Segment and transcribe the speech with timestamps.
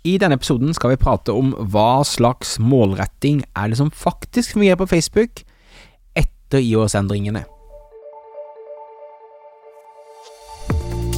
[0.00, 4.78] I denne episoden skal vi prate om hva slags målretting er det som faktisk fungerer
[4.80, 5.42] på Facebook
[6.16, 7.42] etter IOS-endringene.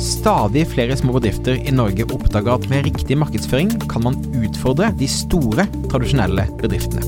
[0.03, 5.07] Stadig flere små bedrifter i Norge oppdager at med riktig markedsføring kan man utfordre de
[5.07, 7.07] store, tradisjonelle bedriftene.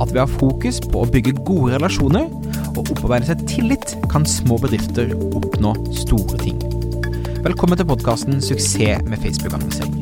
[0.00, 2.30] At ved å ha fokus på å bygge gode relasjoner
[2.72, 6.56] og opparbeide seg tillit, kan små bedrifter oppnå store ting.
[7.44, 10.01] Velkommen til podkasten 'Suksess med Facebook-annonsering'.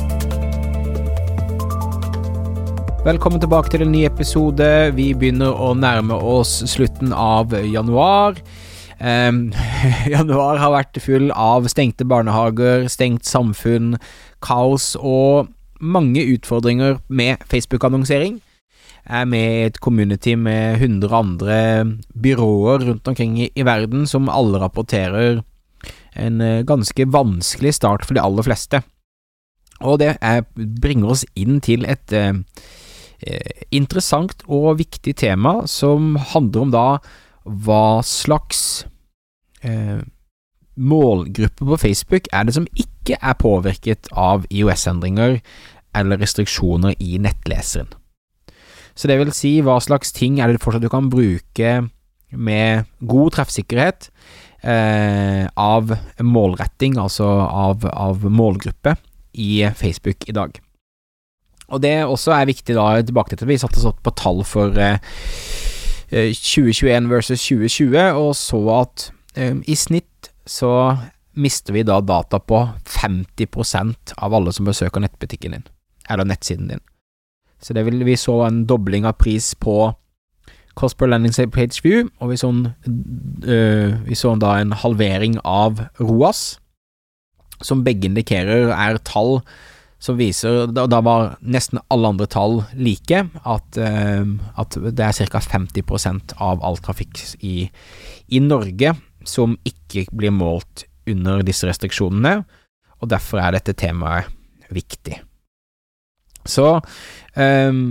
[3.01, 4.65] Velkommen tilbake til en ny episode.
[4.93, 8.35] Vi begynner å nærme oss slutten av januar.
[9.01, 9.47] Um,
[10.13, 13.95] januar har vært full av stengte barnehager, stengt samfunn,
[14.45, 15.49] kaos og
[15.81, 18.35] mange utfordringer med Facebook-annonsering.
[19.01, 21.57] Jeg er med i et community med 100 andre
[22.13, 25.41] byråer rundt omkring i, verden som alle rapporterer
[26.21, 28.83] en uh, ganske vanskelig start for de aller fleste.
[29.81, 32.37] Og det er, bringer oss inn til et Eh,
[33.71, 36.87] interessant og viktig tema som handler om da
[37.45, 38.85] hva slags
[39.65, 40.01] eh,
[40.81, 45.39] målgruppe på Facebook er det som ikke er påvirket av IOS-endringer
[45.97, 47.89] eller restriksjoner i nettleseren.
[48.95, 51.73] Så det vil si, hva slags ting er det fortsatt du kan bruke
[52.31, 54.09] med god treffsikkerhet
[54.63, 58.95] eh, av målretting, altså av, av målgruppe,
[59.31, 60.57] i Facebook i dag.
[61.71, 64.43] Og det også er viktig da, tilbake til at vi satte oss opp på tall
[64.47, 64.99] for eh,
[66.11, 69.07] 2021 eh, versus 2020, og så at
[69.39, 70.73] eh, i snitt så
[71.39, 75.67] mister vi da data på 50% av alle som besøker nettbutikken din,
[76.09, 76.83] eller nettsiden din.
[77.61, 79.93] Så det vil, vi så en dobling av pris på
[80.75, 82.73] cost per landing page view, og vi så, en,
[83.45, 86.59] øh, vi så da en halvering av ROAS,
[87.61, 89.41] som begge indikerer er tall
[90.01, 94.31] som viser og da var nesten alle andre tall like, at, uh,
[94.61, 95.41] at det er ca.
[95.45, 97.67] 50% av all trafikk i,
[98.27, 98.95] i, Norge
[99.27, 102.41] som ikke blir målt under disse restriksjonene,
[103.01, 104.29] og derfor er dette temaet
[104.73, 105.19] viktig.
[106.49, 106.79] Så
[107.35, 107.81] um,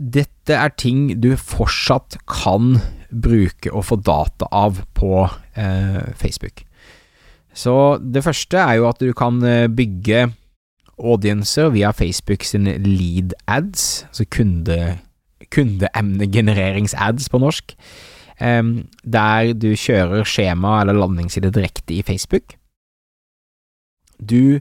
[0.00, 2.78] dette er ting du fortsatt kan
[3.10, 6.64] bruke og få data av på uh, Facebook.
[7.54, 10.28] Så det første er jo at du kan eh, bygge
[11.00, 14.78] audiencer via Facebook sine lead ads, altså kunde,
[15.50, 17.74] kundeemnegenereringsads på norsk,
[18.40, 22.54] der du kjører skjema eller landingsside direkte i Facebook.
[24.16, 24.60] Du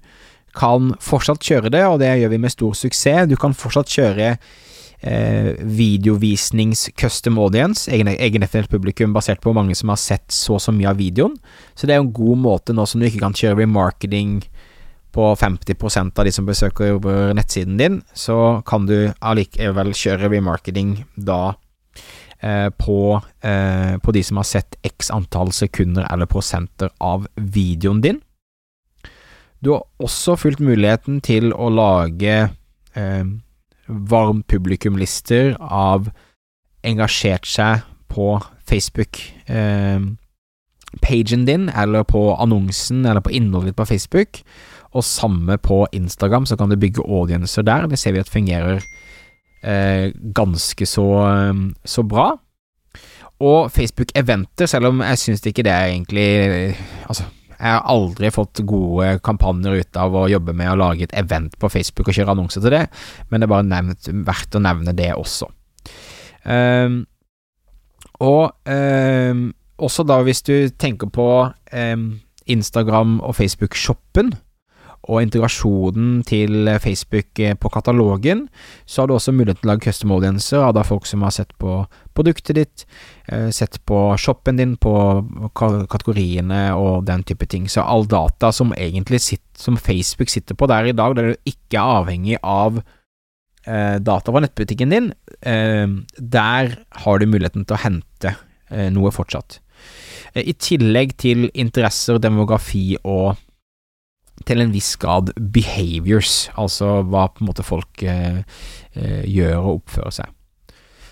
[0.58, 3.30] kan fortsatt kjøre det, og det gjør vi med stor suksess.
[3.30, 10.02] Du kan fortsatt kjøre eh, videovisnings-custom audience, egendefinert publikum basert på hvor mange som har
[10.02, 11.38] sett så og så mye av videoen.
[11.76, 14.42] Så det er jo en god måte nå som du ikke kan kjøre remarketing
[15.12, 17.00] på 50% av de som besøker
[17.34, 21.56] nettsiden din, så kan du allikevel kjøre remarketing da
[22.40, 28.02] eh, på, eh, på de som har sett x antall sekunder eller prosenter av videoen
[28.06, 28.22] din.
[29.60, 32.36] Du har også fulgt muligheten til å lage
[32.96, 33.26] eh,
[33.90, 36.10] varm publikumlister av
[36.86, 38.40] engasjert seg på
[38.70, 40.18] Facebook-pagen
[41.42, 44.44] eh, din, eller på annonsen, eller på innholdet ditt på Facebook,
[44.92, 47.88] og samme på Instagram, så kan du bygge audiencer der.
[47.88, 48.82] Det ser vi at fungerer
[49.64, 52.32] eh, ganske så, eh, så, bra.
[53.40, 56.76] Og Facebook Eventer, selv om jeg syns ikke det er egentlig
[57.08, 57.24] Altså,
[57.60, 61.56] jeg har aldri fått gode kampanjer ut av å jobbe med å lage et event
[61.60, 62.86] på Facebook og kjøre annonser til det,
[63.30, 65.50] men det er bare nevnt, verdt å nevne det også.
[66.48, 67.02] Um,
[68.24, 69.50] og um,
[69.80, 72.06] også da hvis du tenker på um,
[72.48, 74.32] Instagram og Facebook-shoppen,
[75.08, 78.48] og integrasjonen til Facebook eh, på katalogen,
[78.86, 81.34] så har du også mulighet til å lage custom audiencer av da folk som har
[81.36, 81.80] sett på
[82.18, 82.86] produktet ditt,
[83.32, 84.94] eh, sett på shoppen din, på
[85.56, 87.70] kategoriene og den type ting.
[87.72, 91.80] Så all data som sitter, som Facebook sitter på der i dag, der du ikke
[91.80, 92.84] er avhengig av
[93.66, 98.36] eh, data fra nettbutikken din, der har du muligheten til å hente
[98.92, 99.62] noe fortsatt.
[100.36, 103.40] I tillegg til interesser, demografi og
[104.48, 108.42] til en viss grad behaviors, altså hva på en måte folk eh,
[108.96, 110.36] eh, gjør og oppfører seg.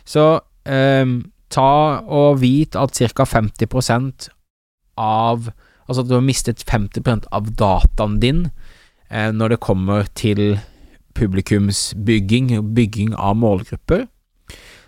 [0.07, 0.25] Så
[0.67, 1.05] eh,
[1.53, 1.71] ta
[2.03, 3.27] og vit at ca.
[3.37, 4.29] 50%
[4.97, 5.51] av
[5.87, 8.41] Altså at du har mistet 50% av dataen din
[9.07, 10.57] eh, når det kommer til
[11.15, 14.03] publikumsbygging bygging av målgrupper.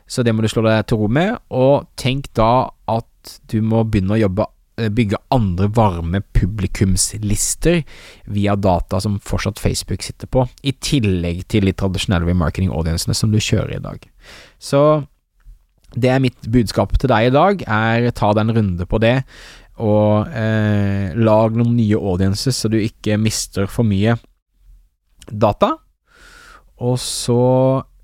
[0.10, 3.86] Så det må du slå deg til ro med, og tenk da at du må
[3.86, 4.48] begynne å jobbe
[4.88, 7.82] bygge andre varme publikumslister
[8.32, 13.40] via data som fortsatt Facebook sitter på, i tillegg til de tradisjonelle remarketing-audiensene som du
[13.44, 14.06] kjører i dag.
[14.60, 15.04] Så
[15.96, 19.18] det er mitt budskap til deg i dag, er ta deg en runde på det,
[19.80, 24.18] og eh, lag noen nye audiences så du ikke mister for mye
[25.30, 25.76] data.
[26.84, 27.40] Og så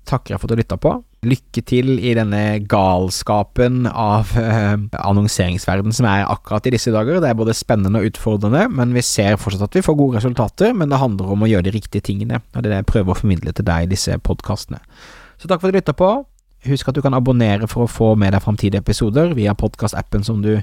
[0.08, 0.94] takker jeg for at du lytta på.
[1.24, 7.22] Lykke til i denne galskapen av eh, annonseringsverden som er akkurat i disse dager.
[7.22, 10.74] Det er både spennende og utfordrende, men vi ser fortsatt at vi får gode resultater.
[10.76, 13.14] Men det handler om å gjøre de riktige tingene, og det er det jeg prøver
[13.14, 14.82] å formidle til deg i disse podkastene.
[15.40, 16.10] Så takk for at du lytta på.
[16.66, 20.42] Husk at du kan abonnere for å få med deg framtidige episoder via podkastappen som
[20.44, 20.54] du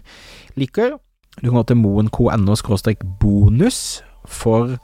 [0.59, 0.97] liker.
[1.39, 2.55] Du kan gå til moen.no
[3.21, 3.79] bonus
[4.29, 4.77] for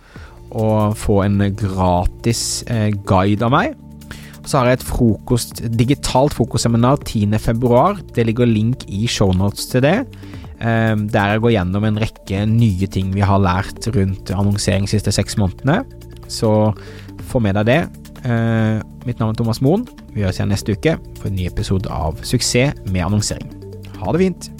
[0.50, 3.89] å få en gratis eh, guide av meg.
[4.46, 8.14] Så har jeg et frokost, digitalt frokostseminar 10.2.
[8.16, 9.98] Det ligger link i shownotes til det.
[10.60, 14.96] Eh, der jeg går gjennom en rekke nye ting vi har lært rundt annonsering de
[14.96, 15.84] siste seks månedene.
[16.30, 16.74] Så
[17.30, 17.82] få med deg det.
[18.28, 19.88] Eh, mitt navn er Thomas Moen.
[20.14, 23.52] Vi høres igjen neste uke for en ny episode av Suksess med annonsering.
[24.00, 24.59] Ha det fint!